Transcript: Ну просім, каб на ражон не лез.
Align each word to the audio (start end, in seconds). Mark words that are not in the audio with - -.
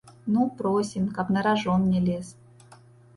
Ну 0.35 0.45
просім, 0.61 1.03
каб 1.17 1.29
на 1.35 1.43
ражон 1.47 1.83
не 1.91 1.99
лез. 2.07 2.27